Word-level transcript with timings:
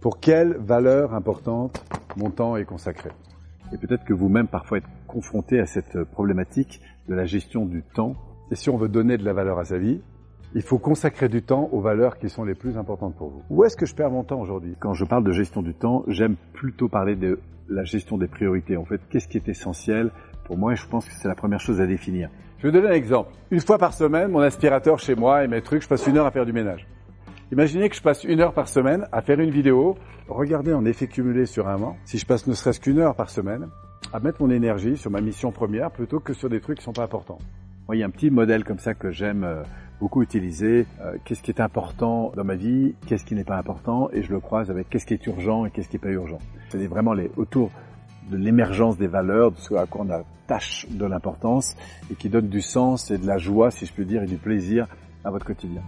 Pour 0.00 0.18
quelle 0.18 0.56
valeur 0.56 1.12
importante 1.12 1.84
mon 2.16 2.30
temps 2.30 2.56
est 2.56 2.64
consacré? 2.64 3.10
Et 3.70 3.76
peut-être 3.76 4.04
que 4.04 4.14
vous-même 4.14 4.48
parfois 4.48 4.78
êtes 4.78 4.84
confronté 5.06 5.60
à 5.60 5.66
cette 5.66 6.04
problématique 6.04 6.80
de 7.06 7.14
la 7.14 7.26
gestion 7.26 7.66
du 7.66 7.82
temps. 7.82 8.14
Et 8.50 8.54
si 8.54 8.70
on 8.70 8.78
veut 8.78 8.88
donner 8.88 9.18
de 9.18 9.24
la 9.26 9.34
valeur 9.34 9.58
à 9.58 9.64
sa 9.64 9.76
vie, 9.76 10.00
il 10.54 10.62
faut 10.62 10.78
consacrer 10.78 11.28
du 11.28 11.42
temps 11.42 11.68
aux 11.72 11.82
valeurs 11.82 12.18
qui 12.18 12.30
sont 12.30 12.44
les 12.44 12.54
plus 12.54 12.78
importantes 12.78 13.14
pour 13.14 13.28
vous. 13.28 13.42
Où 13.50 13.62
est-ce 13.64 13.76
que 13.76 13.84
je 13.84 13.94
perds 13.94 14.10
mon 14.10 14.24
temps 14.24 14.40
aujourd'hui? 14.40 14.74
Quand 14.80 14.94
je 14.94 15.04
parle 15.04 15.22
de 15.22 15.32
gestion 15.32 15.60
du 15.60 15.74
temps, 15.74 16.02
j'aime 16.08 16.36
plutôt 16.54 16.88
parler 16.88 17.14
de 17.14 17.38
la 17.68 17.84
gestion 17.84 18.16
des 18.16 18.26
priorités. 18.26 18.78
En 18.78 18.86
fait, 18.86 19.02
qu'est-ce 19.10 19.28
qui 19.28 19.36
est 19.36 19.48
essentiel? 19.50 20.12
Pour 20.44 20.56
moi 20.56 20.74
Je 20.74 20.86
pense 20.86 21.04
que 21.04 21.12
c'est 21.12 21.28
la 21.28 21.34
première 21.34 21.60
chose 21.60 21.78
à 21.78 21.86
définir. 21.86 22.30
Je 22.56 22.62
vais 22.62 22.70
vous 22.70 22.80
donner 22.80 22.94
un 22.94 22.96
exemple. 22.96 23.32
Une 23.50 23.60
fois 23.60 23.76
par 23.76 23.92
semaine, 23.92 24.30
mon 24.30 24.40
aspirateur 24.40 24.98
chez 24.98 25.14
moi 25.14 25.44
et 25.44 25.46
mes 25.46 25.60
trucs, 25.60 25.82
je 25.82 25.88
passe 25.88 26.06
une 26.06 26.16
heure 26.16 26.26
à 26.26 26.30
faire 26.30 26.46
du 26.46 26.54
ménage. 26.54 26.86
Imaginez 27.52 27.88
que 27.88 27.96
je 27.96 28.02
passe 28.02 28.22
une 28.22 28.40
heure 28.40 28.54
par 28.54 28.68
semaine 28.68 29.08
à 29.10 29.22
faire 29.22 29.40
une 29.40 29.50
vidéo. 29.50 29.96
Regardez 30.28 30.72
en 30.72 30.84
effet 30.84 31.08
cumulé 31.08 31.46
sur 31.46 31.66
un 31.66 31.82
an. 31.82 31.96
Si 32.04 32.16
je 32.16 32.24
passe 32.24 32.46
ne 32.46 32.54
serait-ce 32.54 32.78
qu'une 32.78 33.00
heure 33.00 33.16
par 33.16 33.28
semaine 33.28 33.66
à 34.12 34.20
mettre 34.20 34.40
mon 34.40 34.50
énergie 34.50 34.96
sur 34.96 35.10
ma 35.10 35.20
mission 35.20 35.50
première 35.50 35.90
plutôt 35.90 36.20
que 36.20 36.32
sur 36.32 36.48
des 36.48 36.60
trucs 36.60 36.78
qui 36.78 36.84
sont 36.84 36.92
pas 36.92 37.02
importants. 37.02 37.38
Moi, 37.88 37.96
il 37.96 37.98
y 37.98 38.02
a 38.04 38.06
un 38.06 38.10
petit 38.10 38.30
modèle 38.30 38.62
comme 38.62 38.78
ça 38.78 38.94
que 38.94 39.10
j'aime 39.10 39.42
euh, 39.42 39.64
beaucoup 39.98 40.22
utiliser. 40.22 40.86
Euh, 41.00 41.16
qu'est-ce 41.24 41.42
qui 41.42 41.50
est 41.50 41.60
important 41.60 42.30
dans 42.36 42.44
ma 42.44 42.54
vie, 42.54 42.94
qu'est-ce 43.06 43.24
qui 43.24 43.34
n'est 43.34 43.42
pas 43.42 43.56
important, 43.56 44.08
et 44.12 44.22
je 44.22 44.30
le 44.30 44.38
croise 44.38 44.70
avec 44.70 44.88
qu'est-ce 44.88 45.06
qui 45.06 45.14
est 45.14 45.26
urgent 45.26 45.66
et 45.66 45.72
qu'est-ce 45.72 45.88
qui 45.88 45.96
n'est 45.96 46.02
pas 46.02 46.10
urgent. 46.10 46.38
C'est 46.68 46.86
vraiment 46.86 47.14
les, 47.14 47.32
autour 47.36 47.72
de 48.30 48.36
l'émergence 48.36 48.96
des 48.96 49.08
valeurs, 49.08 49.50
de 49.50 49.58
ce 49.58 49.74
à 49.74 49.86
quoi 49.86 50.06
on 50.06 50.10
attache 50.10 50.86
de 50.88 51.04
l'importance 51.04 51.74
et 52.12 52.14
qui 52.14 52.28
donne 52.28 52.48
du 52.48 52.60
sens 52.60 53.10
et 53.10 53.18
de 53.18 53.26
la 53.26 53.38
joie, 53.38 53.72
si 53.72 53.86
je 53.86 53.92
peux 53.92 54.04
dire, 54.04 54.22
et 54.22 54.26
du 54.26 54.36
plaisir 54.36 54.86
à 55.24 55.32
votre 55.32 55.46
quotidien. 55.46 55.82